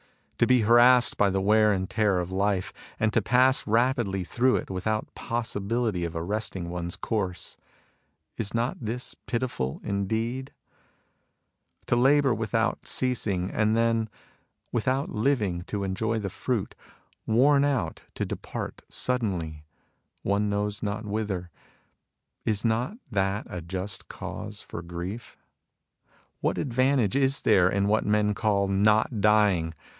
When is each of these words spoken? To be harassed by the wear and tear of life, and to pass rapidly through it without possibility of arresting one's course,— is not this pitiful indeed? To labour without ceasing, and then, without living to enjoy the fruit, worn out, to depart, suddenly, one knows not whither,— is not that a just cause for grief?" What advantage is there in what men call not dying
To 0.39 0.47
be 0.47 0.61
harassed 0.61 1.17
by 1.17 1.29
the 1.29 1.39
wear 1.39 1.71
and 1.71 1.87
tear 1.87 2.17
of 2.19 2.31
life, 2.31 2.73
and 2.99 3.13
to 3.13 3.21
pass 3.21 3.67
rapidly 3.67 4.23
through 4.23 4.55
it 4.55 4.71
without 4.71 5.13
possibility 5.13 6.03
of 6.03 6.15
arresting 6.15 6.71
one's 6.71 6.95
course,— 6.95 7.55
is 8.39 8.51
not 8.51 8.77
this 8.81 9.13
pitiful 9.27 9.79
indeed? 9.83 10.51
To 11.85 11.95
labour 11.95 12.33
without 12.33 12.87
ceasing, 12.87 13.51
and 13.51 13.77
then, 13.77 14.09
without 14.71 15.09
living 15.09 15.61
to 15.65 15.83
enjoy 15.83 16.17
the 16.17 16.31
fruit, 16.31 16.73
worn 17.27 17.63
out, 17.63 18.01
to 18.15 18.25
depart, 18.25 18.81
suddenly, 18.89 19.65
one 20.23 20.49
knows 20.49 20.81
not 20.81 21.05
whither,— 21.05 21.51
is 22.47 22.65
not 22.65 22.97
that 23.11 23.45
a 23.47 23.61
just 23.61 24.07
cause 24.07 24.63
for 24.63 24.81
grief?" 24.81 25.37
What 26.41 26.57
advantage 26.57 27.15
is 27.15 27.43
there 27.43 27.69
in 27.69 27.87
what 27.87 28.07
men 28.07 28.33
call 28.33 28.67
not 28.67 29.21
dying 29.21 29.75